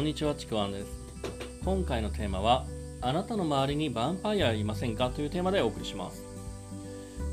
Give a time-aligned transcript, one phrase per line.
[0.00, 0.86] こんにちはちくわんです。
[1.62, 2.64] 今回のテーマは
[3.02, 5.10] あなたの周りにヴァンパイアいませんか？
[5.10, 6.24] というテーマでお送りします。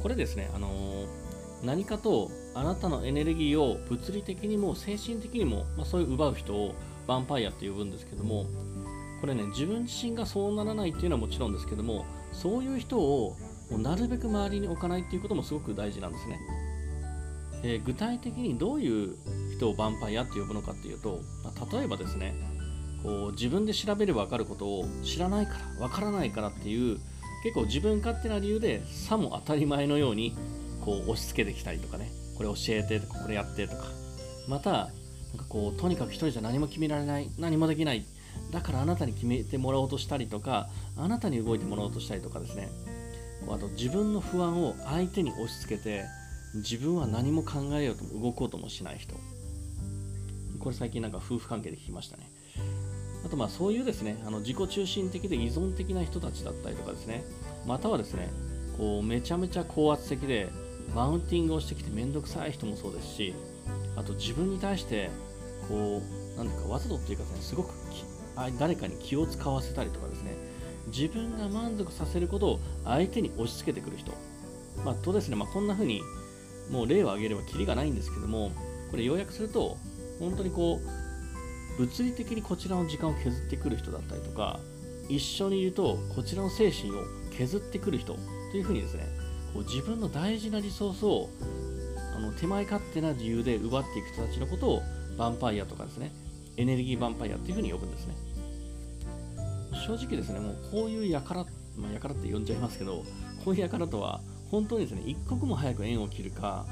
[0.03, 1.07] これですねあのー、
[1.63, 6.75] 何かとあなたのエネルギーを物理的にも精神的にも、まあ、そういう奪う人を
[7.07, 8.45] ヴァンパイアって呼ぶんですけども
[9.21, 13.37] これね自分自身がそうならないっていうのはもちろんですけどもそういう人を
[13.71, 16.37] もうなるべく周りに置かないっていうこともすごく大事なんですね。
[17.63, 19.15] で具体的にどういう
[19.55, 22.35] 人をヴァンパイアって呼ぶのかっていうと、まあ、例えばですね
[23.07, 26.99] こう自分で調べれば分かることを知らないから分からないからっていう
[27.41, 30.35] 結構自分勝手な理由でさも当たり前のように
[30.83, 32.11] こう押し付けてきたりとかね。
[32.35, 33.85] これ教えてとかこれやってとか。
[34.49, 34.87] またなん
[35.37, 38.05] かこうとにかく一人じゃ何も決められない何もできない。
[38.51, 40.67] だからあなたに決めてもらおうとしたりとか
[40.97, 42.67] あなたに動いてもらおうとしたりとかですね。
[43.49, 46.03] あと自分の不安を相手に押し付けて
[46.55, 49.15] 自分は何も考えようとも動こうともしない人。
[50.59, 52.29] これ最近なんか夫婦関係で聞きましたね。
[53.27, 57.25] あとまあそういうですねあの自己中心的で依存的な人たちだったりとかですね
[57.65, 58.29] またはですね
[58.77, 60.47] こうめちゃめちゃ高圧的で
[60.95, 63.35] マウンティングをしてきてめんどくさい人もそうですし
[63.97, 65.09] あと自分に対して
[65.67, 67.73] こうなんていうかわざとっていうかですねすごく
[68.57, 70.37] 誰かに気を使わせたりとかですね
[70.87, 74.13] 自分が満足させることを相手に押し付けてくる人
[74.85, 76.01] まあ、とですね、まあ、こんな風に
[76.69, 78.51] もう例を挙げればきりがないんですけども
[78.91, 79.75] これ要約すると
[80.19, 81.06] 本当にこう
[81.77, 84.59] 物理的にこちらの時間を削ってくる人だったりとか
[85.09, 87.03] 一緒にいるとこちらの精神を
[87.37, 88.13] 削ってくる人
[88.51, 89.07] というふうにですね
[89.53, 91.29] こう自分の大事なリソースを
[92.15, 94.81] あの手前勝手な理由で奪っていく人たちのことを
[95.17, 96.11] ヴァンパイアとかですね
[96.57, 98.15] エネルギーヴァンパイアっていうふうに呼ぶんですね。
[99.85, 101.45] 正直ですねもうこういうやから
[101.77, 103.03] まあ、やからって呼んじゃいますけど
[103.45, 106.65] こういうやからとは本当にですね一刻も早く縁を切るか、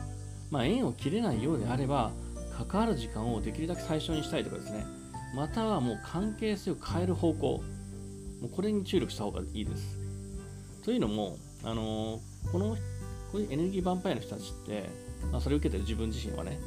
[0.50, 2.12] まあ、縁を切れないようであれば
[2.58, 4.86] 関わる時間をできるだけ最初にしたいとかですね。
[5.36, 7.64] またはもう関係性を変える方向。
[8.42, 9.98] もうこれに注力した方がいいです。
[10.84, 12.78] というのも、あのー、この
[13.36, 14.90] こういうエネルギーヴァンパイアの人たちって、
[15.32, 16.58] まあ、それを受けてる自分自身はね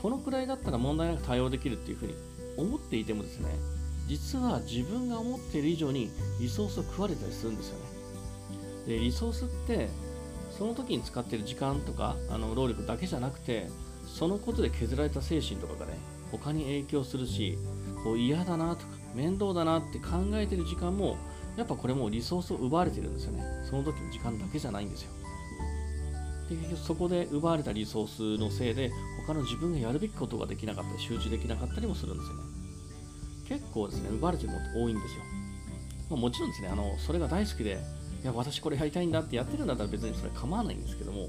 [0.00, 2.14] このくらいだったら問題なく対応できるっていうふうに
[2.56, 3.50] 思っていてもですね
[4.06, 7.84] 実は自分が思っている以上にリソースを食われたりするんですよね。
[8.86, 9.88] でリソースって
[10.56, 13.68] その時に使っている時間とかあの労力だけじゃなくて
[14.10, 15.98] そのことで削られた精神とかがね
[16.30, 17.58] 他に影響するし
[18.04, 21.16] こう嫌だなとか面倒だなって考えてる時間も
[21.56, 23.42] やっぱこれもリソースを奪われてるんですよね。
[23.68, 25.10] その時の時間だけじゃないんですよ。
[26.48, 28.90] で結局そこで奪われたリソースのせいで
[29.26, 32.42] 他の自分がやるべきことができなかったり集中できなかったりもするんですよね。
[33.48, 35.22] 結構ですね奪われてること多いんですよ、
[36.10, 37.80] ま、もちろんですねあのそれが大好きで
[38.22, 41.28] いや私これやりたいんだってやってるんだったら別にそれ構わないんですけども、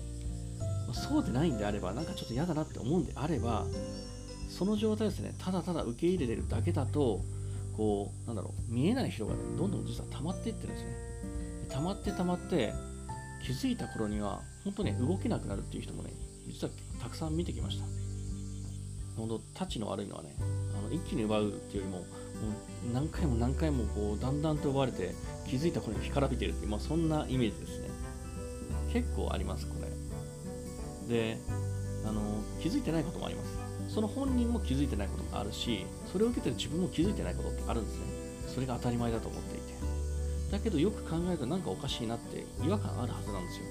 [0.93, 3.65] そうでないんであればなんかちょっと嫌だなって思うんであれば
[4.49, 7.21] その状態ですねただただ受け入れてるだけだと
[7.77, 11.11] こうなんだろう見えない人がねどんどん実は溜まっていってるんですね。
[11.69, 12.73] 溜まって溜まって
[13.45, 16.11] 気づいた頃には本当ね動けなくなるっていう人もね
[16.47, 17.85] 実はたくさん見てきました。
[19.17, 20.35] 本当タチの悪いのはね
[20.77, 25.13] あの一気に奪うっていうよりももう何回も何回もこうだんだんと奪われて
[25.47, 27.89] 気づいた頃に干からびてるっていう、まあ、そんなイメージですね。
[28.91, 29.67] 結構あります
[31.11, 31.37] で
[32.05, 33.59] あの気づいてないこともあります。
[33.93, 38.05] その本人も気づいてないこともあるしそれを受けてる自分も気づいてないことってあるんですね。
[38.47, 39.73] それが当たり前だと思っていて。
[40.51, 43.65] だけどよく考えるとなんかおかしいなって違和感あるはずなんですよ。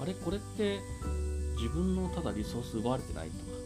[0.00, 0.80] あれこれって
[1.56, 3.58] 自分のただリソース奪われてないとか。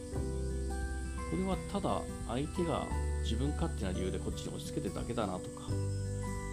[1.30, 2.86] これはただ相手が
[3.22, 5.68] 自分勝手な理由でこっちに押し付けてるだけだなとか。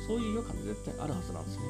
[0.08, 1.64] そういう違和感って絶対あるはずなんですね。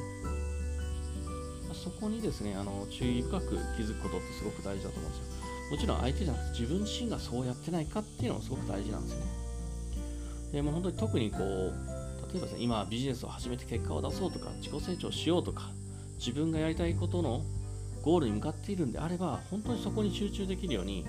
[1.73, 5.25] そこにですねあの注意深く気づくことってすごく大事だと思うんですよ。
[5.71, 9.25] もちろん相手じゃなくて自分自身がそうやってないかっていうのもすごく大事なんですよね。
[10.51, 11.41] でも本当に特にこう
[12.33, 15.69] 例えばですね今ビジネスを始めて結果を出そうとか自己成長しようとか
[16.17, 17.43] 自分がやりたいことの
[18.01, 21.05] ゴールに向かっているんであれば本当にそこに集中できるように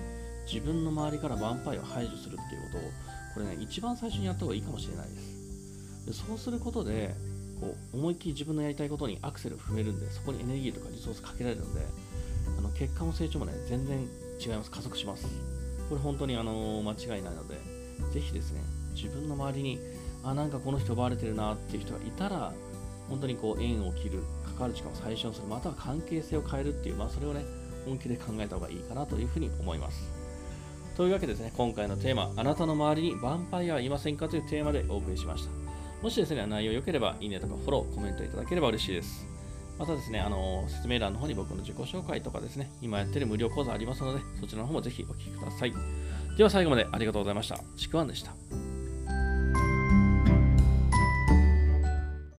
[0.51, 2.81] 自分の周りからヴァンパイを排除するっていうことを
[3.33, 6.05] これね一番最初にやった方がいいかもしれないです。
[6.05, 7.15] でそうすることで
[7.93, 11.81] 思いっきり自分のやりたいことにアクセルを踏めるんでそこにエネルギーとかリソースかけられるんで
[12.57, 14.07] あの結果も成長もね全然
[14.39, 14.71] 違います。
[14.71, 15.27] 加速します。
[15.89, 17.55] これ本当にあの間違いないので
[18.13, 18.61] ぜひですね
[18.95, 19.79] 自分の周りに
[20.23, 22.53] あなんかこの人奪われてるなっていう人がいたら
[23.09, 27.43] 本当にこう縁を切る関わる時間を最小にするまたは関係性を変えるっていうまあそれをね
[27.85, 30.21] 本気で考えた方がいいかなというふうに思います。
[30.95, 35.70] というわけでですね、今回のテーマ、あなたの周りにヴァンパイアはいませんかというテーマでお送りしました。
[36.01, 39.27] もしですね、内容良ければ、いいねとかフォロー、コメントいただければ嬉しいです。
[39.77, 45.73] またですね、あの説明欄の方に僕の自己紹介とかですね、今やってる無料講座ありますので、そちらの方もぜひお聴きください。
[46.37, 47.59] では最後までありがとうございました。
[47.77, 48.70] ちくわんでした。